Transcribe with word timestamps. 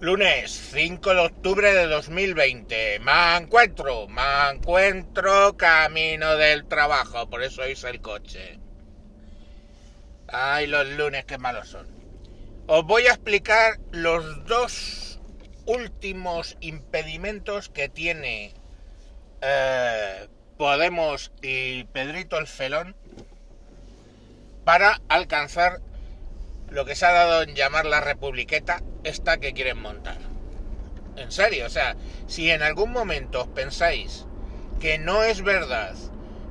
Lunes 0.00 0.70
5 0.74 1.12
de 1.12 1.20
octubre 1.20 1.74
de 1.74 1.88
2020. 1.88 3.00
Me 3.00 3.36
encuentro, 3.36 4.06
me 4.06 4.22
encuentro 4.52 5.56
camino 5.56 6.36
del 6.36 6.68
trabajo, 6.68 7.28
por 7.28 7.42
eso 7.42 7.66
hice 7.66 7.90
el 7.90 8.00
coche. 8.00 8.60
Ay, 10.28 10.68
los 10.68 10.86
lunes, 10.90 11.24
qué 11.24 11.36
malos 11.36 11.70
son. 11.70 11.88
Os 12.68 12.84
voy 12.84 13.08
a 13.08 13.14
explicar 13.14 13.80
los 13.90 14.46
dos 14.46 15.18
últimos 15.66 16.56
impedimentos 16.60 17.68
que 17.68 17.88
tiene 17.88 18.54
eh, 19.40 20.28
Podemos 20.56 21.32
y 21.42 21.82
Pedrito 21.84 22.38
el 22.38 22.46
Felón 22.46 22.94
para 24.64 25.00
alcanzar 25.08 25.80
lo 26.70 26.84
que 26.84 26.94
se 26.94 27.04
ha 27.04 27.12
dado 27.12 27.42
en 27.42 27.56
llamar 27.56 27.86
la 27.86 28.00
republiqueta, 28.00 28.80
esta 29.08 29.38
que 29.38 29.52
quieren 29.52 29.80
montar. 29.80 30.18
En 31.16 31.32
serio, 31.32 31.66
o 31.66 31.70
sea, 31.70 31.96
si 32.26 32.50
en 32.50 32.62
algún 32.62 32.92
momento 32.92 33.42
os 33.42 33.48
pensáis 33.48 34.26
que 34.80 34.98
no 34.98 35.24
es 35.24 35.42
verdad 35.42 35.94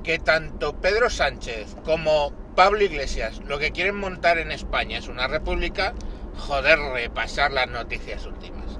que 0.03 0.19
tanto 0.19 0.79
Pedro 0.81 1.09
Sánchez 1.09 1.75
como 1.85 2.33
Pablo 2.55 2.83
Iglesias 2.83 3.39
lo 3.47 3.59
que 3.59 3.71
quieren 3.71 3.95
montar 3.95 4.37
en 4.37 4.51
España 4.51 4.97
es 4.97 5.07
una 5.07 5.27
república, 5.27 5.93
joder, 6.37 6.79
repasar 6.79 7.51
las 7.51 7.69
noticias 7.69 8.25
últimas. 8.25 8.79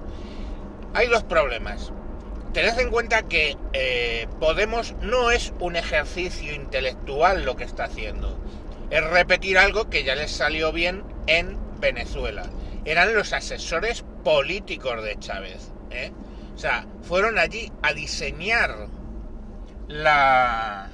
Hay 0.94 1.08
dos 1.08 1.24
problemas. 1.24 1.92
Tened 2.54 2.80
en 2.80 2.90
cuenta 2.90 3.24
que 3.24 3.56
eh, 3.74 4.28
Podemos 4.40 4.94
no 5.02 5.32
es 5.32 5.54
un 5.60 5.76
ejercicio 5.76 6.54
intelectual 6.54 7.44
lo 7.44 7.56
que 7.56 7.64
está 7.64 7.86
haciendo. 7.86 8.38
Es 8.90 9.04
repetir 9.04 9.58
algo 9.58 9.90
que 9.90 10.04
ya 10.04 10.16
les 10.16 10.32
salió 10.32 10.72
bien 10.72 11.04
en 11.28 11.58
Venezuela. 11.80 12.44
Eran 12.88 13.14
los 13.14 13.34
asesores 13.34 14.06
políticos 14.24 15.04
de 15.04 15.20
Chávez. 15.20 15.74
¿eh? 15.92 16.14
O 16.56 16.58
sea, 16.58 16.86
fueron 17.02 17.38
allí 17.38 17.70
a 17.84 17.92
diseñar 17.92 18.88
la, 19.90 20.90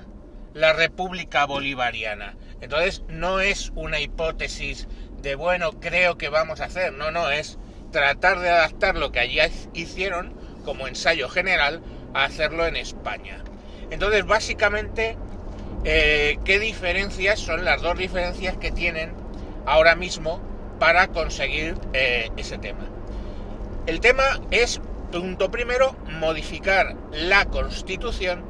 la 0.56 0.74
República 0.74 1.46
Bolivariana. 1.46 2.36
Entonces 2.62 3.04
no 3.10 3.42
es 3.42 3.72
una 3.76 4.00
hipótesis 4.00 4.88
de, 5.22 5.36
bueno, 5.36 5.80
creo 5.80 6.18
que 6.18 6.30
vamos 6.30 6.62
a 6.62 6.66
hacer. 6.66 6.94
No, 6.94 7.12
no, 7.12 7.30
es 7.30 7.60
tratar 7.92 8.40
de 8.40 8.50
adaptar 8.50 8.96
lo 8.96 9.12
que 9.12 9.20
allí 9.20 9.38
hicieron 9.76 10.34
como 10.66 10.88
ensayo 10.88 11.30
general 11.30 11.84
a 12.16 12.24
hacerlo 12.24 12.66
en 12.66 12.76
España. 12.76 13.44
Entonces, 13.92 14.26
básicamente, 14.26 15.16
eh, 15.84 16.40
¿qué 16.44 16.58
diferencias 16.58 17.40
son 17.40 17.64
las 17.64 17.84
dos 17.84 17.96
diferencias 18.00 18.58
que 18.58 18.72
tienen 18.72 19.14
ahora 19.68 19.94
mismo 19.94 20.53
para 20.84 21.08
conseguir 21.08 21.76
eh, 21.94 22.30
ese 22.36 22.58
tema. 22.58 22.84
El 23.88 24.02
tema 24.02 24.42
es, 24.52 24.82
punto 25.14 25.50
primero, 25.50 25.96
modificar 26.20 26.98
la 27.14 27.46
constitución 27.46 28.44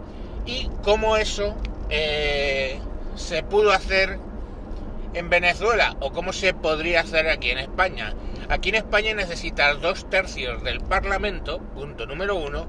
y 0.47 0.67
cómo 0.81 1.15
eso 1.15 1.55
eh, 1.91 2.79
se 3.15 3.43
pudo 3.43 3.71
hacer 3.71 4.17
en 5.13 5.29
Venezuela 5.29 5.95
o 5.99 6.11
cómo 6.11 6.33
se 6.33 6.55
podría 6.55 7.01
hacer 7.01 7.29
aquí 7.29 7.51
en 7.51 7.59
España. 7.59 8.15
Aquí 8.49 8.69
en 8.69 8.75
España 8.77 9.13
necesitas 9.13 9.79
dos 9.79 10.09
tercios 10.09 10.63
del 10.63 10.81
Parlamento, 10.81 11.59
punto 11.59 12.07
número 12.07 12.35
uno. 12.35 12.65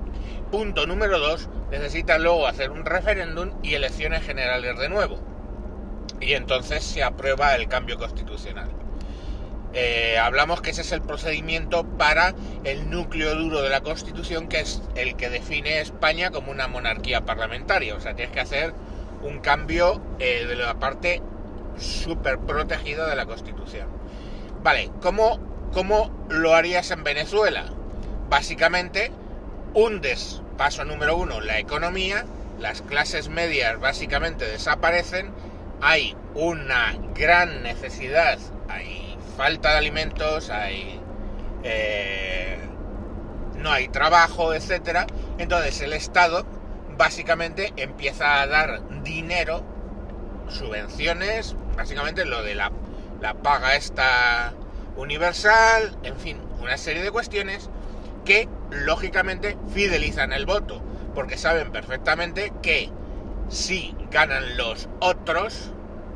Punto 0.50 0.86
número 0.86 1.18
dos, 1.18 1.48
necesitas 1.70 2.20
luego 2.20 2.46
hacer 2.46 2.70
un 2.70 2.84
referéndum 2.84 3.52
y 3.62 3.72
elecciones 3.72 4.24
generales 4.24 4.78
de 4.78 4.90
nuevo 4.90 5.20
y 6.20 6.34
entonces 6.34 6.84
se 6.84 7.02
aprueba 7.02 7.54
el 7.54 7.66
cambio 7.66 7.96
constitucional. 7.96 8.83
Eh, 9.75 10.19
hablamos 10.19 10.61
que 10.61 10.70
ese 10.70 10.83
es 10.83 10.92
el 10.92 11.03
procedimiento 11.03 11.84
para 11.84 12.34
el 12.64 12.91
núcleo 12.91 13.34
duro 13.34 13.62
de 13.62 13.70
la 13.70 13.81
Constitución, 13.81 14.48
que 14.48 14.61
es 14.61 14.83
el 14.94 15.16
que 15.16 15.31
define 15.31 15.81
España 15.81 16.31
como 16.31 16.53
una 16.53 16.69
monarquía 16.69 17.22
parlamentaria. 17.22 17.94
O 17.94 18.00
sea, 18.00 18.14
tienes 18.14 18.33
que 18.33 18.41
hacer 18.41 18.72
un 19.22 19.41
cambio 19.41 20.00
eh, 20.19 20.47
de 20.47 20.56
la 20.56 20.75
parte 20.75 21.22
súper 21.78 22.38
protegida 22.38 23.09
de 23.09 23.16
la 23.16 23.26
Constitución. 23.26 23.88
Vale, 24.62 24.91
¿cómo, 25.03 25.41
¿cómo 25.72 26.27
lo 26.28 26.54
harías 26.54 26.91
en 26.91 27.03
Venezuela? 27.03 27.65
Básicamente, 28.28 29.10
hundes, 29.75 30.41
paso 30.56 30.84
número 30.84 31.16
uno, 31.16 31.41
la 31.41 31.59
economía, 31.59 32.25
las 32.60 32.81
clases 32.82 33.28
medias 33.28 33.81
básicamente 33.81 34.47
desaparecen 34.47 35.32
hay 35.81 36.16
una 36.34 36.97
gran 37.15 37.62
necesidad, 37.62 38.38
hay 38.69 39.13
falta 39.37 39.71
de 39.72 39.78
alimentos, 39.78 40.50
hay 40.50 41.00
eh, 41.62 42.59
no 43.56 43.72
hay 43.72 43.89
trabajo, 43.89 44.55
etcétera. 44.55 45.06
Entonces 45.39 45.81
el 45.81 45.93
Estado 45.93 46.45
básicamente 46.97 47.72
empieza 47.77 48.43
a 48.43 48.47
dar 48.47 49.03
dinero, 49.03 49.65
subvenciones, 50.49 51.56
básicamente 51.77 52.25
lo 52.25 52.43
de 52.43 52.55
la, 52.55 52.71
la 53.21 53.34
paga 53.34 53.75
esta 53.75 54.53
universal, 54.97 55.97
en 56.05 56.16
fin, 56.16 56.39
una 56.61 56.77
serie 56.77 57.03
de 57.03 57.11
cuestiones 57.11 57.69
que 58.25 58.49
lógicamente 58.71 59.56
fidelizan 59.72 60.33
el 60.33 60.47
voto, 60.47 60.83
porque 61.15 61.37
saben 61.37 61.72
perfectamente 61.72 62.53
que 62.62 62.91
si 63.49 63.97
ganan 64.11 64.56
los 64.56 64.89
otros, 65.01 65.72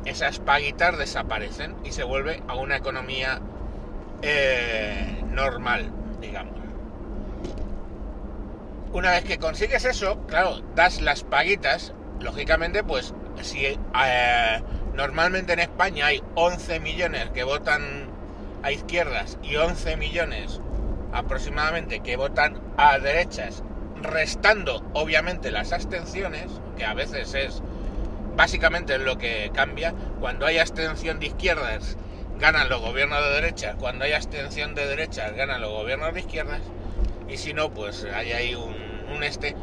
esas 0.09 0.39
paguitas 0.39 0.97
desaparecen 0.97 1.75
y 1.83 1.91
se 1.91 2.03
vuelve 2.03 2.41
a 2.47 2.55
una 2.55 2.77
economía 2.77 3.39
eh, 4.21 5.23
normal, 5.31 5.91
digamos. 6.19 6.55
Una 8.91 9.11
vez 9.11 9.23
que 9.23 9.37
consigues 9.37 9.85
eso, 9.85 10.25
claro, 10.25 10.61
das 10.75 10.99
las 11.01 11.23
paguitas, 11.23 11.93
lógicamente, 12.19 12.83
pues 12.83 13.13
si 13.41 13.65
eh, 13.65 13.77
normalmente 14.95 15.53
en 15.53 15.59
España 15.59 16.07
hay 16.07 16.23
11 16.35 16.79
millones 16.79 17.29
que 17.29 17.43
votan 17.43 18.09
a 18.63 18.71
izquierdas 18.71 19.37
y 19.43 19.55
11 19.55 19.95
millones 19.95 20.59
aproximadamente 21.13 21.99
que 21.99 22.17
votan 22.17 22.59
a 22.77 22.97
derechas, 22.97 23.63
restando 24.01 24.83
obviamente 24.93 25.51
las 25.51 25.71
abstenciones, 25.71 26.47
que 26.77 26.85
a 26.85 26.93
veces 26.93 27.33
es 27.35 27.61
básicamente 28.35 28.95
es 28.95 29.01
lo 29.01 29.17
que 29.17 29.51
cambia. 29.53 29.93
Cuando 30.19 30.45
hay 30.45 30.57
abstención 30.57 31.19
de 31.19 31.27
izquierdas, 31.27 31.97
ganan 32.39 32.69
los 32.69 32.81
gobiernos 32.81 33.21
de 33.23 33.29
derecha. 33.29 33.75
Cuando 33.77 34.05
hay 34.05 34.13
abstención 34.13 34.75
de 34.75 34.87
derechas, 34.87 35.35
ganan 35.35 35.61
los 35.61 35.71
gobiernos 35.71 36.13
de 36.13 36.21
izquierdas. 36.21 36.61
Y 37.27 37.37
si 37.37 37.53
no, 37.53 37.69
pues 37.71 38.05
hay 38.05 38.31
ahí 38.31 38.55
un, 38.55 39.23
este, 39.23 39.55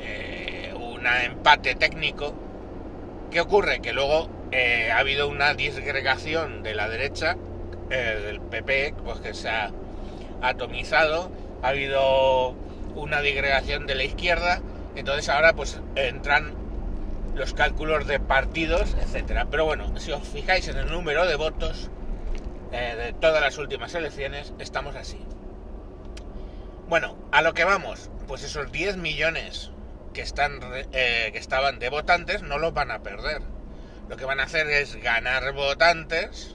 eh, 0.00 0.72
un 0.76 1.06
empate 1.06 1.74
técnico. 1.74 2.34
¿Qué 3.30 3.40
ocurre? 3.40 3.80
Que 3.80 3.92
luego 3.92 4.28
eh, 4.52 4.90
ha 4.92 4.98
habido 4.98 5.28
una 5.28 5.54
disgregación 5.54 6.62
de 6.62 6.74
la 6.74 6.88
derecha, 6.88 7.36
eh, 7.90 8.20
del 8.26 8.40
PP, 8.40 8.94
pues 9.04 9.20
que 9.20 9.34
se 9.34 9.48
ha 9.48 9.72
atomizado. 10.42 11.32
Ha 11.62 11.68
habido 11.68 12.54
una 12.94 13.20
disgregación 13.22 13.86
de 13.86 13.94
la 13.94 14.04
izquierda. 14.04 14.60
Entonces 14.94 15.28
ahora 15.28 15.54
pues 15.54 15.80
entran 15.96 16.63
los 17.34 17.54
cálculos 17.54 18.06
de 18.06 18.20
partidos, 18.20 18.94
etcétera. 19.00 19.46
Pero 19.50 19.64
bueno, 19.64 19.98
si 19.98 20.12
os 20.12 20.26
fijáis 20.26 20.68
en 20.68 20.76
el 20.76 20.90
número 20.90 21.26
de 21.26 21.36
votos 21.36 21.90
eh, 22.72 22.94
de 22.96 23.12
todas 23.12 23.40
las 23.40 23.58
últimas 23.58 23.94
elecciones, 23.94 24.52
estamos 24.58 24.96
así. 24.96 25.20
Bueno, 26.88 27.16
a 27.32 27.42
lo 27.42 27.54
que 27.54 27.64
vamos, 27.64 28.10
pues 28.26 28.42
esos 28.42 28.70
10 28.70 28.98
millones 28.98 29.70
que, 30.12 30.22
están, 30.22 30.60
eh, 30.92 31.30
que 31.32 31.38
estaban 31.38 31.78
de 31.78 31.88
votantes 31.88 32.42
no 32.42 32.58
los 32.58 32.74
van 32.74 32.90
a 32.90 33.02
perder. 33.02 33.42
Lo 34.08 34.16
que 34.16 34.24
van 34.24 34.40
a 34.40 34.44
hacer 34.44 34.68
es 34.68 34.96
ganar 34.96 35.52
votantes. 35.52 36.54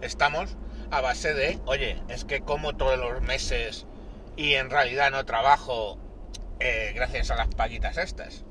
Estamos 0.00 0.56
a 0.90 1.00
base 1.00 1.34
de, 1.34 1.60
oye, 1.66 2.02
es 2.08 2.24
que 2.24 2.40
como 2.40 2.76
todos 2.76 2.98
los 2.98 3.20
meses 3.22 3.86
y 4.36 4.54
en 4.54 4.70
realidad 4.70 5.10
no 5.10 5.24
trabajo 5.24 5.98
eh, 6.58 6.92
gracias 6.94 7.30
a 7.30 7.36
las 7.36 7.48
paguitas 7.48 7.98
estas. 7.98 8.44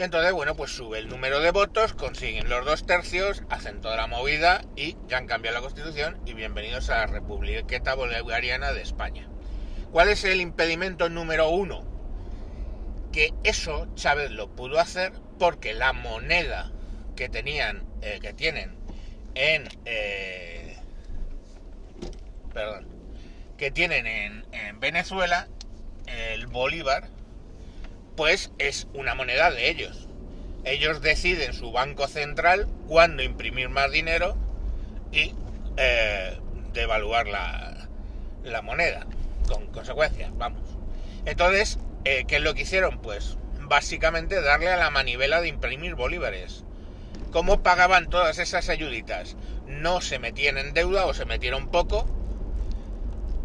Y 0.00 0.02
entonces, 0.02 0.32
bueno, 0.32 0.56
pues 0.56 0.70
sube 0.70 0.98
el 0.98 1.10
número 1.10 1.40
de 1.40 1.50
votos, 1.50 1.92
consiguen 1.92 2.48
los 2.48 2.64
dos 2.64 2.86
tercios, 2.86 3.42
hacen 3.50 3.82
toda 3.82 3.98
la 3.98 4.06
movida 4.06 4.62
y 4.74 4.96
ya 5.08 5.18
han 5.18 5.26
cambiado 5.26 5.58
la 5.58 5.60
constitución 5.60 6.18
y 6.24 6.32
bienvenidos 6.32 6.88
a 6.88 7.00
la 7.00 7.06
República 7.06 7.94
Bolivariana 7.94 8.72
de 8.72 8.80
España. 8.80 9.28
¿Cuál 9.92 10.08
es 10.08 10.24
el 10.24 10.40
impedimento 10.40 11.10
número 11.10 11.50
uno? 11.50 11.84
Que 13.12 13.34
eso 13.44 13.88
Chávez 13.94 14.30
lo 14.30 14.48
pudo 14.48 14.80
hacer 14.80 15.12
porque 15.38 15.74
la 15.74 15.92
moneda 15.92 16.72
que 17.14 17.28
tenían, 17.28 17.84
eh, 18.00 18.20
que 18.22 18.32
tienen 18.32 18.78
en, 19.34 19.68
eh, 19.84 20.78
perdón, 22.54 22.88
que 23.58 23.70
tienen 23.70 24.06
en, 24.06 24.46
en 24.52 24.80
Venezuela, 24.80 25.46
el 26.06 26.46
bolívar, 26.46 27.10
pues 28.20 28.50
es 28.58 28.86
una 28.92 29.14
moneda 29.14 29.50
de 29.50 29.70
ellos. 29.70 30.06
Ellos 30.64 31.00
deciden 31.00 31.54
su 31.54 31.72
banco 31.72 32.06
central 32.06 32.68
cuándo 32.86 33.22
imprimir 33.22 33.70
más 33.70 33.90
dinero 33.90 34.36
y 35.10 35.32
eh, 35.78 36.38
devaluar 36.74 37.28
la, 37.28 37.88
la 38.44 38.60
moneda, 38.60 39.06
con 39.48 39.68
consecuencias, 39.68 40.36
vamos. 40.36 40.60
Entonces, 41.24 41.78
eh, 42.04 42.26
¿qué 42.28 42.36
es 42.36 42.42
lo 42.42 42.52
que 42.52 42.60
hicieron? 42.60 43.00
Pues 43.00 43.38
básicamente 43.58 44.42
darle 44.42 44.68
a 44.68 44.76
la 44.76 44.90
manivela 44.90 45.40
de 45.40 45.48
imprimir 45.48 45.94
bolívares. 45.94 46.62
¿Cómo 47.32 47.62
pagaban 47.62 48.10
todas 48.10 48.38
esas 48.38 48.68
ayuditas? 48.68 49.34
No 49.66 50.02
se 50.02 50.18
metían 50.18 50.58
en 50.58 50.74
deuda 50.74 51.06
o 51.06 51.14
se 51.14 51.24
metieron 51.24 51.70
poco 51.70 52.04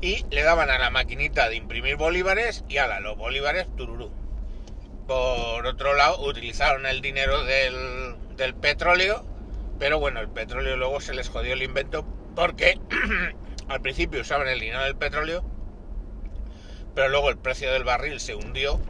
y 0.02 0.26
le 0.32 0.44
daban 0.44 0.70
a 0.70 0.78
la 0.78 0.90
maquinita 0.90 1.48
de 1.48 1.56
imprimir 1.56 1.96
bolívares 1.96 2.66
y 2.68 2.76
a 2.76 3.00
los 3.00 3.16
bolívares 3.16 3.68
tururú. 3.78 4.25
Por 5.08 5.68
otro 5.68 5.94
lado, 5.94 6.20
utilizaron 6.22 6.88
el 6.88 7.02
dinero 7.02 7.44
del, 7.44 8.56
petróleo, 8.60 9.24
pero 9.78 10.00
bueno, 10.00 10.20
el 10.20 10.30
petróleo 10.30 10.78
luego 10.78 11.00
se 11.00 11.14
les 11.14 11.30
jodió 11.30 11.54
el 11.54 11.62
invento 11.62 12.06
porque 12.36 12.80
al 13.68 13.82
principio 13.82 14.22
usaban 14.22 14.48
el 14.48 14.60
dinero 14.60 14.84
del 14.84 14.96
petróleo, 14.96 15.44
pero 16.96 17.10
luego 17.10 17.30
el 17.30 17.38
precio 17.38 17.72
del 17.72 17.84
barril 17.84 18.20
se 18.20 18.34
hundió 18.34 18.82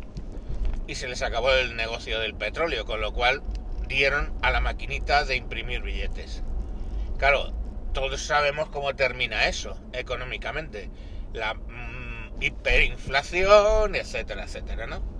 y 0.87 0.95
se 0.95 1.09
les 1.09 1.21
acabó 1.21 1.51
el 1.51 1.75
negocio 1.75 2.19
del 2.19 2.33
petróleo, 2.33 2.85
con 2.85 3.01
lo 3.01 3.11
cual 3.11 3.43
dieron 3.87 4.33
a 4.41 4.51
la 4.51 4.61
maquinita 4.61 5.25
de 5.25 5.35
imprimir 5.35 5.81
billetes. 5.81 6.43
Claro, 7.17 7.53
todos 7.93 8.21
sabemos 8.21 8.69
cómo 8.69 8.95
termina 8.95 9.47
eso 9.47 9.77
económicamente. 9.91 10.89
La 11.33 11.55
mm, 11.55 12.41
hiperinflación, 12.41 13.95
etcétera, 13.95 14.45
etcétera, 14.45 14.87
¿no? 14.87 15.14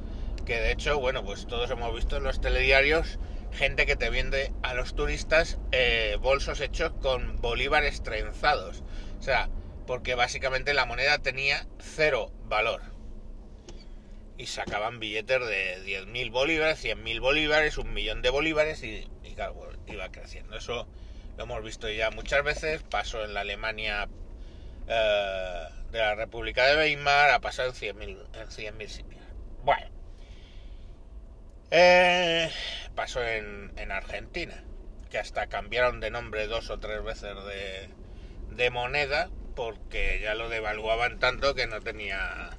Que 0.46 0.60
de 0.60 0.72
hecho, 0.72 1.00
bueno, 1.00 1.26
pues 1.26 1.48
todos 1.48 1.72
hemos 1.72 1.94
visto 1.96 2.18
en 2.18 2.24
los 2.24 2.40
telediarios 2.40 3.20
gente 3.52 3.86
que 3.86 3.96
te 3.96 4.10
vende 4.10 4.52
a 4.64 4.74
los 4.74 4.96
turistas 4.96 5.58
eh, 5.72 6.18
bolsos 6.22 6.60
hechos 6.60 6.92
con 7.02 7.42
bolívares 7.42 8.04
trenzados. 8.04 8.84
O 9.18 9.24
sea, 9.24 9.50
porque 9.88 10.14
básicamente 10.16 10.74
la 10.74 10.86
moneda 10.86 11.18
tenía 11.20 11.66
cero 11.80 12.32
valor. 12.44 12.82
Y 14.38 14.48
sacaban 14.48 15.00
billetes 15.00 15.40
de 15.40 15.82
10.000 15.86 16.32
bolívares, 16.32 16.84
100.000 16.84 17.22
bolívares, 17.22 17.78
un 17.78 17.94
millón 17.94 18.22
de 18.22 18.30
bolívares 18.30 18.84
y, 18.84 19.08
claro, 19.34 19.72
iba 19.88 20.12
creciendo. 20.12 20.58
Eso 20.58 20.88
lo 21.38 21.44
hemos 21.44 21.64
visto 21.64 21.90
ya 21.90 22.12
muchas 22.12 22.44
veces. 22.44 22.84
Pasó 22.84 23.24
en 23.24 23.34
la 23.34 23.42
Alemania 23.42 24.10
eh, 24.88 25.64
de 25.92 26.00
la 26.00 26.16
República 26.16 26.66
de 26.68 26.76
Weimar, 26.76 27.32
ha 27.32 27.40
pasado 27.40 27.70
en 27.70 27.76
100.000 27.76 28.26
en 28.34 28.90
sitios. 28.90 29.24
Bueno. 29.64 29.95
Eh, 31.72 32.50
pasó 32.96 33.24
en, 33.24 33.72
en, 33.78 33.92
Argentina, 33.92 34.64
que 35.10 35.18
hasta 35.18 35.48
cambiaron 35.48 36.00
de 36.00 36.12
nombre 36.12 36.48
dos 36.48 36.70
o 36.70 36.80
tres 36.80 37.04
veces 37.04 37.36
de, 37.46 37.90
de 38.56 38.70
moneda 38.70 39.30
porque 39.56 40.20
ya 40.22 40.36
lo 40.36 40.50
devaluaban 40.50 41.20
tanto 41.20 41.56
que 41.56 41.68
no 41.68 41.82
tenía... 41.82 42.50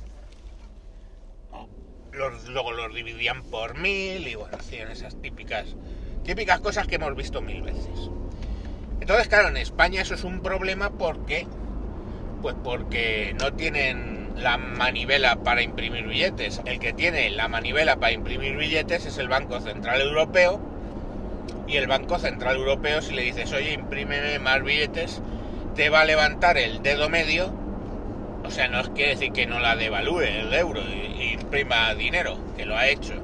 Los, 2.12 2.48
luego 2.48 2.72
los 2.72 2.94
dividían 2.94 3.42
por 3.42 3.76
mil 3.76 4.26
y 4.26 4.34
bueno, 4.34 4.56
hacían 4.58 4.90
esas 4.90 5.20
típicas, 5.20 5.76
típicas 6.24 6.60
cosas 6.60 6.86
que 6.86 6.94
hemos 6.94 7.14
visto 7.14 7.42
mil 7.42 7.60
veces. 7.60 8.10
Entonces, 9.00 9.28
claro, 9.28 9.48
en 9.48 9.58
España 9.58 10.00
eso 10.00 10.14
es 10.14 10.24
un 10.24 10.40
problema 10.40 10.90
porque, 10.96 11.46
pues 12.40 12.56
porque 12.64 13.36
no 13.38 13.52
tienen 13.52 14.15
la 14.36 14.58
manivela 14.58 15.36
para 15.36 15.62
imprimir 15.62 16.06
billetes. 16.06 16.60
El 16.64 16.78
que 16.78 16.92
tiene 16.92 17.30
la 17.30 17.48
manivela 17.48 17.96
para 17.96 18.12
imprimir 18.12 18.56
billetes 18.56 19.06
es 19.06 19.18
el 19.18 19.28
Banco 19.28 19.60
Central 19.60 20.00
Europeo. 20.00 20.60
Y 21.66 21.76
el 21.76 21.86
Banco 21.88 22.18
Central 22.18 22.56
Europeo, 22.56 23.02
si 23.02 23.12
le 23.12 23.22
dices, 23.22 23.52
oye, 23.52 23.72
imprímeme 23.72 24.38
más 24.38 24.62
billetes, 24.62 25.20
te 25.74 25.90
va 25.90 26.02
a 26.02 26.04
levantar 26.04 26.58
el 26.58 26.80
dedo 26.82 27.08
medio, 27.08 27.52
o 28.44 28.50
sea, 28.50 28.68
no 28.68 28.82
quiere 28.94 29.10
decir 29.10 29.32
que 29.32 29.46
no 29.46 29.58
la 29.58 29.74
devalúe 29.74 30.20
el 30.20 30.54
euro 30.54 30.80
imprima 31.20 31.94
dinero, 31.94 32.38
que 32.56 32.64
lo 32.64 32.76
ha 32.76 32.88
hecho, 32.88 33.14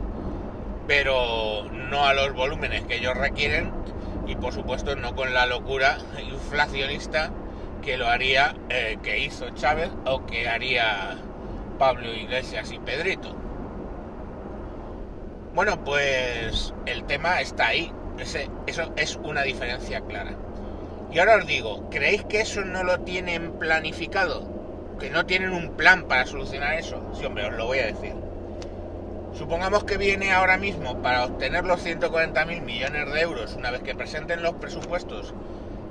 pero 0.86 1.64
no 1.90 2.06
a 2.06 2.14
los 2.14 2.34
volúmenes 2.34 2.84
que 2.84 2.96
ellos 2.96 3.16
requieren 3.16 3.70
y 4.26 4.36
por 4.36 4.52
supuesto 4.52 4.94
no 4.96 5.14
con 5.14 5.34
la 5.34 5.46
locura 5.46 5.98
inflacionista 6.20 7.30
que 7.82 7.98
lo 7.98 8.06
haría, 8.06 8.54
eh, 8.70 8.96
que 9.02 9.18
hizo 9.18 9.50
Chávez 9.50 9.90
o 10.06 10.24
que 10.24 10.48
haría 10.48 11.18
Pablo 11.78 12.12
Iglesias 12.12 12.72
y 12.72 12.78
Pedrito. 12.78 13.34
Bueno, 15.54 15.84
pues 15.84 16.72
el 16.86 17.04
tema 17.04 17.40
está 17.40 17.68
ahí. 17.68 17.92
Ese, 18.18 18.48
eso 18.66 18.92
es 18.96 19.16
una 19.16 19.42
diferencia 19.42 20.00
clara. 20.00 20.34
Y 21.12 21.18
ahora 21.18 21.36
os 21.36 21.46
digo, 21.46 21.90
¿creéis 21.90 22.24
que 22.24 22.40
eso 22.40 22.64
no 22.64 22.84
lo 22.84 23.00
tienen 23.00 23.52
planificado? 23.58 24.48
¿Que 24.98 25.10
no 25.10 25.26
tienen 25.26 25.52
un 25.52 25.76
plan 25.76 26.04
para 26.04 26.24
solucionar 26.24 26.74
eso? 26.74 27.02
Sí, 27.14 27.24
hombre, 27.26 27.46
os 27.46 27.54
lo 27.54 27.66
voy 27.66 27.80
a 27.80 27.86
decir. 27.86 28.14
Supongamos 29.34 29.84
que 29.84 29.96
viene 29.96 30.32
ahora 30.32 30.56
mismo 30.56 31.02
para 31.02 31.24
obtener 31.24 31.64
los 31.64 31.84
140.000 31.84 32.62
millones 32.62 33.12
de 33.12 33.20
euros 33.20 33.54
una 33.56 33.70
vez 33.70 33.82
que 33.82 33.94
presenten 33.94 34.42
los 34.42 34.54
presupuestos, 34.54 35.34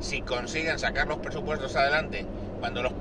si 0.02 0.22
consiguen 0.22 0.80
sacar 0.80 1.08
los 1.08 1.20
presupuestos 1.20 1.76
adelante, 1.76 2.26
cuando 2.60 2.84
los, 2.84 2.94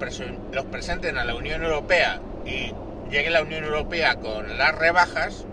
presenten 0.65 1.19
a 1.19 1.25
la 1.25 1.35
Unión 1.35 1.63
Europea 1.63 2.21
y 2.47 2.73
llegue 3.11 3.31
la 3.31 3.43
Unión 3.43 3.65
Europea 3.65 4.17
con 4.17 4.57
las 4.57 4.75
rebajas, 4.77 5.45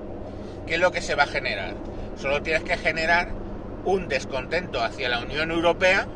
¿qué 0.65 0.75
es 0.75 0.79
lo 0.79 0.91
que 0.91 1.01
se 1.01 1.15
va 1.15 1.23
a 1.23 1.27
generar? 1.27 1.73
Solo 2.17 2.41
tienes 2.41 2.63
que 2.63 2.77
generar 2.77 3.29
un 3.85 4.07
descontento 4.07 4.83
hacia 4.83 5.09
la 5.09 5.19
Unión 5.19 5.51
Europea 5.51 6.07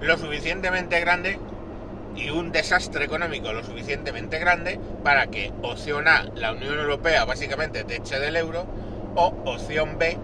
lo 0.00 0.16
suficientemente 0.16 1.00
grande 1.00 1.38
y 2.14 2.30
un 2.30 2.52
desastre 2.52 3.04
económico 3.04 3.52
lo 3.52 3.64
suficientemente 3.64 4.38
grande 4.38 4.78
para 5.02 5.28
que 5.28 5.52
opción 5.62 6.08
A, 6.08 6.24
la 6.34 6.52
Unión 6.52 6.78
Europea 6.78 7.24
básicamente 7.24 7.84
te 7.84 7.96
eche 7.96 8.18
del 8.18 8.36
euro, 8.36 8.66
o 9.14 9.34
opción 9.44 9.98
B, 9.98 10.18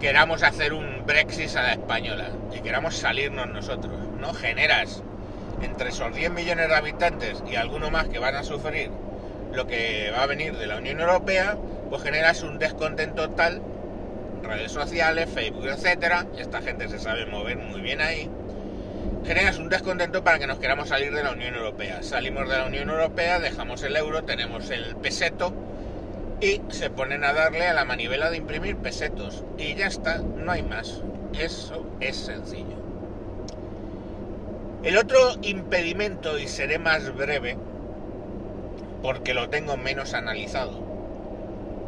queramos 0.00 0.42
hacer 0.42 0.72
un 0.72 1.04
Brexit 1.06 1.54
a 1.56 1.62
la 1.62 1.72
española 1.72 2.30
y 2.54 2.60
queramos 2.60 2.96
salirnos 2.96 3.48
nosotros, 3.48 3.92
¿no? 4.20 4.32
Generas 4.32 5.02
entre 5.62 5.88
esos 5.88 6.14
10 6.14 6.30
millones 6.30 6.68
de 6.68 6.74
habitantes 6.74 7.42
y 7.50 7.56
alguno 7.56 7.90
más 7.90 8.08
que 8.08 8.18
van 8.18 8.36
a 8.36 8.44
sufrir 8.44 8.90
lo 9.52 9.66
que 9.66 10.10
va 10.12 10.22
a 10.22 10.26
venir 10.26 10.56
de 10.56 10.66
la 10.66 10.76
Unión 10.76 11.00
Europea, 11.00 11.56
pues 11.90 12.02
generas 12.02 12.42
un 12.42 12.58
descontento 12.58 13.30
tal, 13.30 13.60
redes 14.42 14.70
sociales, 14.70 15.28
Facebook, 15.32 15.66
etcétera, 15.66 16.26
esta 16.38 16.60
gente 16.62 16.88
se 16.88 16.98
sabe 16.98 17.26
mover 17.26 17.56
muy 17.56 17.80
bien 17.80 18.00
ahí, 18.00 18.30
generas 19.26 19.58
un 19.58 19.68
descontento 19.68 20.22
para 20.22 20.38
que 20.38 20.46
nos 20.46 20.58
queramos 20.58 20.90
salir 20.90 21.12
de 21.12 21.22
la 21.22 21.32
Unión 21.32 21.54
Europea. 21.54 22.02
Salimos 22.02 22.48
de 22.48 22.56
la 22.56 22.66
Unión 22.66 22.88
Europea, 22.88 23.40
dejamos 23.40 23.82
el 23.82 23.96
euro, 23.96 24.22
tenemos 24.24 24.70
el 24.70 24.96
peseto 24.96 25.52
y 26.40 26.60
se 26.68 26.90
ponen 26.90 27.24
a 27.24 27.32
darle 27.32 27.66
a 27.66 27.74
la 27.74 27.84
manivela 27.84 28.30
de 28.30 28.36
imprimir 28.36 28.76
pesetos. 28.76 29.44
Y 29.56 29.74
ya 29.74 29.86
está, 29.86 30.18
no 30.18 30.52
hay 30.52 30.62
más. 30.62 31.02
Eso 31.38 31.86
es 32.00 32.16
sencillo. 32.16 32.76
El 34.82 34.96
otro 34.96 35.18
impedimento, 35.42 36.38
y 36.38 36.46
seré 36.46 36.78
más 36.78 37.14
breve, 37.14 37.56
porque 39.02 39.34
lo 39.34 39.48
tengo 39.48 39.76
menos 39.76 40.14
analizado, 40.14 40.80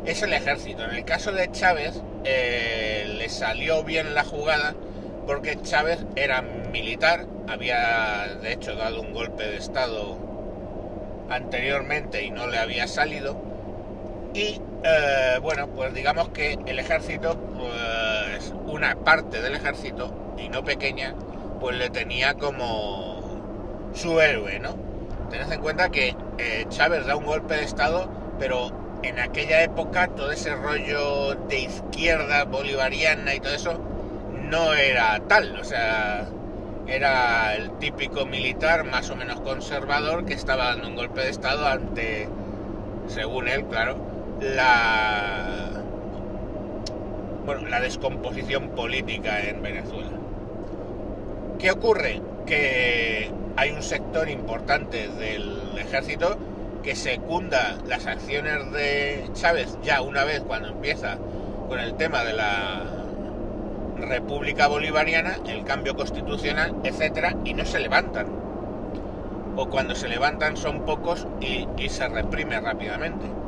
es 0.04 0.22
el 0.22 0.32
ejército. 0.32 0.84
En 0.84 0.96
el 0.96 1.04
caso 1.04 1.32
de 1.32 1.50
Chávez, 1.52 2.00
eh, 2.24 3.14
le 3.16 3.28
salió 3.28 3.84
bien 3.84 4.14
la 4.14 4.24
jugada 4.24 4.74
porque 5.26 5.60
Chávez 5.62 6.04
era 6.16 6.42
militar, 6.42 7.26
había 7.48 8.26
de 8.42 8.52
hecho 8.52 8.74
dado 8.74 9.00
un 9.00 9.12
golpe 9.12 9.44
de 9.44 9.58
Estado 9.58 10.18
anteriormente 11.28 12.24
y 12.24 12.30
no 12.30 12.48
le 12.48 12.58
había 12.58 12.88
salido. 12.88 13.49
Y 14.32 14.60
eh, 14.84 15.38
bueno, 15.42 15.68
pues 15.68 15.92
digamos 15.92 16.28
que 16.28 16.58
el 16.66 16.78
ejército, 16.78 17.36
pues 17.36 18.52
una 18.66 18.94
parte 18.96 19.42
del 19.42 19.54
ejército, 19.54 20.34
y 20.38 20.48
no 20.48 20.64
pequeña, 20.64 21.14
pues 21.60 21.76
le 21.76 21.90
tenía 21.90 22.34
como 22.34 23.90
su 23.92 24.20
héroe, 24.20 24.58
¿no? 24.60 24.76
Tened 25.30 25.52
en 25.52 25.60
cuenta 25.60 25.90
que 25.90 26.16
eh, 26.38 26.66
Chávez 26.68 27.06
da 27.06 27.16
un 27.16 27.24
golpe 27.24 27.54
de 27.54 27.64
Estado, 27.64 28.08
pero 28.38 28.70
en 29.02 29.18
aquella 29.18 29.62
época 29.62 30.08
todo 30.08 30.30
ese 30.32 30.54
rollo 30.54 31.34
de 31.48 31.60
izquierda 31.60 32.44
bolivariana 32.44 33.34
y 33.34 33.40
todo 33.40 33.54
eso 33.54 33.80
no 34.48 34.74
era 34.74 35.20
tal, 35.28 35.58
o 35.60 35.64
sea, 35.64 36.28
era 36.86 37.54
el 37.54 37.70
típico 37.78 38.26
militar 38.26 38.84
más 38.84 39.10
o 39.10 39.16
menos 39.16 39.40
conservador 39.40 40.24
que 40.24 40.34
estaba 40.34 40.66
dando 40.66 40.88
un 40.88 40.96
golpe 40.96 41.20
de 41.20 41.30
Estado 41.30 41.66
ante, 41.66 42.28
según 43.06 43.48
él, 43.48 43.64
claro, 43.66 44.09
la, 44.40 45.84
bueno, 47.44 47.68
la 47.68 47.80
descomposición 47.80 48.70
política 48.70 49.42
en 49.42 49.62
Venezuela. 49.62 50.20
¿Qué 51.58 51.70
ocurre? 51.70 52.22
Que 52.46 53.34
hay 53.56 53.70
un 53.70 53.82
sector 53.82 54.28
importante 54.30 55.08
del 55.08 55.78
ejército 55.78 56.38
que 56.82 56.96
secunda 56.96 57.78
las 57.86 58.06
acciones 58.06 58.72
de 58.72 59.30
Chávez 59.34 59.78
ya 59.82 60.02
una 60.02 60.24
vez 60.24 60.42
cuando 60.42 60.68
empieza 60.68 61.18
con 61.68 61.78
el 61.80 61.96
tema 61.96 62.24
de 62.24 62.32
la 62.34 63.06
República 63.96 64.68
Bolivariana, 64.68 65.40
el 65.46 65.64
cambio 65.64 65.94
constitucional, 65.96 66.76
etcétera, 66.84 67.36
y 67.44 67.54
no 67.54 67.64
se 67.66 67.80
levantan. 67.80 68.28
o 69.56 69.68
cuando 69.68 69.94
se 69.94 70.08
levantan 70.08 70.56
son 70.56 70.84
pocos 70.84 71.28
y, 71.40 71.68
y 71.76 71.88
se 71.90 72.08
reprime 72.08 72.60
rápidamente. 72.60 73.39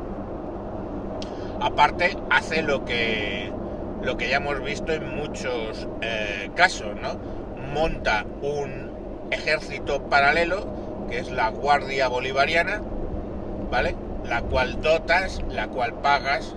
Aparte, 1.61 2.15
hace 2.29 2.61
lo 2.61 2.85
que, 2.85 3.51
lo 4.01 4.17
que 4.17 4.29
ya 4.29 4.37
hemos 4.37 4.63
visto 4.63 4.91
en 4.91 5.15
muchos 5.15 5.87
eh, 6.01 6.49
casos, 6.55 6.95
¿no? 7.01 7.17
Monta 7.73 8.25
un 8.41 8.91
ejército 9.31 10.03
paralelo, 10.09 10.67
que 11.09 11.19
es 11.19 11.31
la 11.31 11.49
Guardia 11.49 12.07
Bolivariana, 12.07 12.81
¿vale? 13.71 13.95
La 14.25 14.41
cual 14.41 14.81
dotas, 14.81 15.41
la 15.49 15.67
cual 15.67 15.93
pagas 15.95 16.55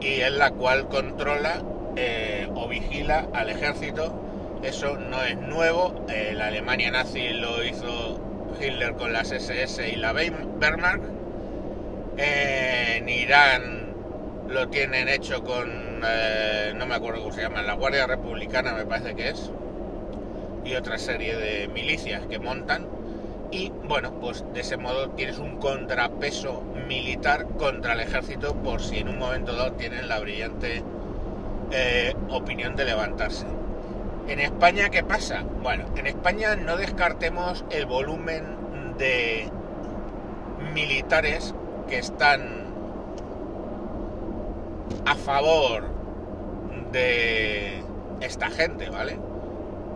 y 0.00 0.20
es 0.20 0.32
la 0.32 0.50
cual 0.52 0.88
controla 0.88 1.62
eh, 1.96 2.48
o 2.54 2.68
vigila 2.68 3.26
al 3.32 3.50
ejército. 3.50 4.12
Eso 4.62 4.96
no 4.96 5.22
es 5.22 5.36
nuevo, 5.36 6.04
eh, 6.08 6.32
la 6.34 6.46
Alemania 6.46 6.90
nazi 6.90 7.28
lo 7.30 7.64
hizo 7.64 8.20
Hitler 8.60 8.94
con 8.94 9.12
las 9.12 9.30
SS 9.30 9.88
y 9.88 9.96
la 9.96 10.12
Wehrmacht. 10.12 11.02
en 12.16 13.08
Irán 13.08 13.77
lo 14.48 14.68
tienen 14.68 15.08
hecho 15.08 15.44
con, 15.44 15.70
eh, 16.04 16.72
no 16.74 16.86
me 16.86 16.94
acuerdo 16.94 17.20
cómo 17.22 17.34
se 17.34 17.42
llama, 17.42 17.62
la 17.62 17.74
Guardia 17.74 18.06
Republicana 18.06 18.72
me 18.72 18.86
parece 18.86 19.14
que 19.14 19.28
es, 19.28 19.50
y 20.64 20.74
otra 20.74 20.98
serie 20.98 21.36
de 21.36 21.68
milicias 21.68 22.26
que 22.26 22.38
montan. 22.38 22.86
Y 23.50 23.70
bueno, 23.84 24.12
pues 24.20 24.44
de 24.52 24.60
ese 24.60 24.76
modo 24.76 25.10
tienes 25.10 25.38
un 25.38 25.56
contrapeso 25.56 26.62
militar 26.86 27.46
contra 27.58 27.94
el 27.94 28.00
ejército 28.00 28.54
por 28.56 28.82
si 28.82 28.98
en 28.98 29.08
un 29.08 29.18
momento 29.18 29.54
dado 29.54 29.72
tienen 29.72 30.08
la 30.08 30.20
brillante 30.20 30.82
eh, 31.70 32.14
opinión 32.28 32.76
de 32.76 32.84
levantarse. 32.84 33.46
En 34.28 34.40
España, 34.40 34.90
¿qué 34.90 35.02
pasa? 35.02 35.44
Bueno, 35.62 35.86
en 35.96 36.06
España 36.06 36.56
no 36.56 36.76
descartemos 36.76 37.64
el 37.70 37.86
volumen 37.86 38.44
de 38.98 39.48
militares 40.74 41.54
que 41.88 41.98
están 41.98 42.67
a 45.06 45.14
favor 45.14 45.84
de 46.92 47.82
esta 48.20 48.50
gente, 48.50 48.90
¿vale? 48.90 49.18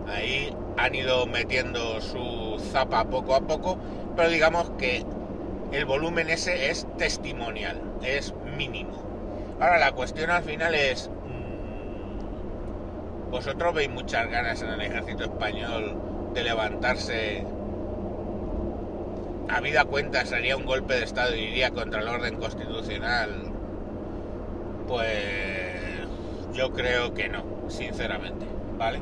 Ahí 0.09 0.55
han 0.77 0.95
ido 0.95 1.27
metiendo 1.27 2.01
su 2.01 2.61
zapa 2.73 3.05
poco 3.05 3.35
a 3.35 3.41
poco, 3.41 3.79
pero 4.17 4.29
digamos 4.29 4.71
que 4.79 5.05
el 5.73 5.85
volumen 5.85 6.29
ese 6.29 6.71
es 6.71 6.87
testimonial, 6.99 7.81
es 8.03 8.35
mínimo. 8.57 9.03
Ahora 9.61 9.79
la 9.79 9.93
cuestión 9.93 10.31
al 10.31 10.43
final 10.43 10.75
es, 10.75 11.09
mm, 11.09 13.31
¿vosotros 13.31 13.75
veis 13.75 13.91
muchas 13.91 14.29
ganas 14.29 14.63
en 14.63 14.71
el 14.71 14.81
ejército 14.81 15.25
español 15.25 15.97
de 16.35 16.45
levantarse? 16.45 17.45
A 19.49 19.61
vida 19.61 19.85
cuenta 19.85 20.25
sería 20.25 20.57
un 20.57 20.65
golpe 20.65 20.95
de 20.95 21.05
Estado, 21.05 21.37
iría 21.37 21.71
contra 21.71 22.01
el 22.01 22.09
orden 22.09 22.37
constitucional. 22.37 23.52
Pues 24.93 26.07
yo 26.53 26.71
creo 26.75 27.15
que 27.15 27.31
no, 27.31 27.43
sinceramente, 27.69 28.45
¿vale? 28.77 29.01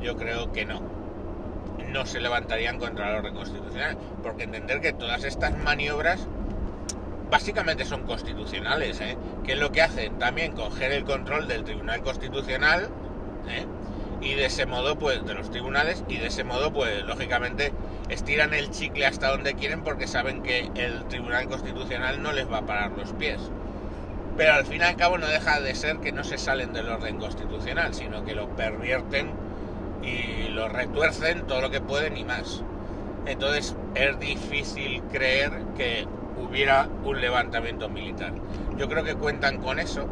Yo 0.00 0.16
creo 0.16 0.52
que 0.52 0.64
no. 0.64 0.80
No 1.90 2.06
se 2.06 2.18
levantarían 2.18 2.78
contra 2.78 3.10
el 3.10 3.16
orden 3.16 3.34
constitucional, 3.34 3.98
porque 4.22 4.44
entender 4.44 4.80
que 4.80 4.94
todas 4.94 5.24
estas 5.24 5.54
maniobras 5.58 6.26
básicamente 7.30 7.84
son 7.84 8.04
constitucionales, 8.04 9.02
¿eh? 9.02 9.18
que 9.44 9.52
es 9.52 9.58
lo 9.58 9.70
que 9.70 9.82
hacen 9.82 10.18
también 10.18 10.52
coger 10.52 10.92
el 10.92 11.04
control 11.04 11.46
del 11.46 11.64
Tribunal 11.64 12.02
Constitucional, 12.02 12.88
¿eh? 13.46 13.66
y 14.22 14.32
de 14.32 14.46
ese 14.46 14.64
modo, 14.64 14.98
pues, 14.98 15.26
de 15.26 15.34
los 15.34 15.50
tribunales, 15.50 16.04
y 16.08 16.16
de 16.16 16.28
ese 16.28 16.42
modo, 16.42 16.72
pues, 16.72 17.04
lógicamente, 17.04 17.74
estiran 18.08 18.54
el 18.54 18.70
chicle 18.70 19.04
hasta 19.04 19.28
donde 19.28 19.52
quieren 19.52 19.82
porque 19.84 20.06
saben 20.06 20.42
que 20.42 20.70
el 20.74 21.04
Tribunal 21.08 21.48
Constitucional 21.48 22.22
no 22.22 22.32
les 22.32 22.50
va 22.50 22.58
a 22.58 22.66
parar 22.66 22.92
los 22.92 23.12
pies. 23.12 23.50
Pero 24.36 24.54
al 24.54 24.66
fin 24.66 24.80
y 24.80 24.84
al 24.84 24.96
cabo 24.96 25.18
no 25.18 25.26
deja 25.26 25.60
de 25.60 25.74
ser 25.74 25.98
que 25.98 26.10
no 26.10 26.24
se 26.24 26.38
salen 26.38 26.72
del 26.72 26.88
orden 26.88 27.18
constitucional, 27.18 27.94
sino 27.94 28.24
que 28.24 28.34
lo 28.34 28.48
pervierten 28.48 29.30
y 30.02 30.48
lo 30.48 30.68
retuercen 30.68 31.46
todo 31.46 31.60
lo 31.60 31.70
que 31.70 31.80
pueden 31.80 32.16
y 32.16 32.24
más. 32.24 32.62
Entonces 33.26 33.76
es 33.94 34.18
difícil 34.18 35.02
creer 35.12 35.52
que 35.76 36.06
hubiera 36.36 36.88
un 37.04 37.20
levantamiento 37.20 37.88
militar. 37.88 38.32
Yo 38.76 38.88
creo 38.88 39.04
que 39.04 39.14
cuentan 39.14 39.58
con 39.58 39.78
eso, 39.78 40.06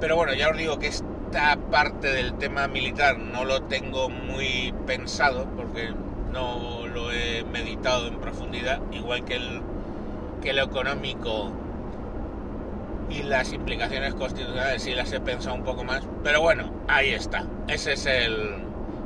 pero 0.00 0.16
bueno, 0.16 0.34
ya 0.34 0.48
os 0.48 0.56
digo 0.56 0.78
que 0.78 0.86
esta 0.86 1.56
parte 1.70 2.12
del 2.12 2.34
tema 2.34 2.68
militar 2.68 3.18
no 3.18 3.44
lo 3.44 3.62
tengo 3.62 4.08
muy 4.08 4.72
pensado 4.86 5.46
porque 5.56 5.92
no 6.32 6.86
lo 6.86 7.12
he 7.12 7.44
meditado 7.44 8.06
en 8.06 8.18
profundidad, 8.18 8.80
igual 8.92 9.24
que 9.24 9.36
el, 9.36 9.60
que 10.42 10.52
lo 10.52 10.62
económico 10.62 11.52
y 13.12 13.22
las 13.22 13.52
implicaciones 13.52 14.14
constitucionales 14.14 14.82
sí 14.82 14.94
las 14.94 15.12
he 15.12 15.20
pensado 15.20 15.54
un 15.54 15.64
poco 15.64 15.84
más, 15.84 16.02
pero 16.24 16.40
bueno, 16.40 16.72
ahí 16.88 17.10
está, 17.10 17.44
ese 17.68 17.92
es 17.92 18.06
el, 18.06 18.54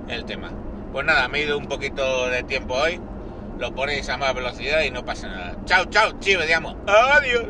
el 0.09 0.25
tema. 0.25 0.51
Pues 0.93 1.05
nada, 1.05 1.29
me 1.29 1.41
he 1.41 1.45
ido 1.45 1.59
un 1.59 1.67
poquito 1.67 2.29
de 2.29 2.43
tiempo 2.45 2.75
hoy, 2.75 3.01
lo 3.59 3.75
ponéis 3.75 4.09
a 4.09 4.17
más 4.17 4.35
velocidad 4.35 4.83
y 4.83 4.91
no 4.91 5.05
pasa 5.05 5.29
nada. 5.29 5.57
Chao, 5.65 5.85
chao, 5.87 6.13
chivo, 6.21 6.43
digamos, 6.43 6.77
adiós. 6.87 7.47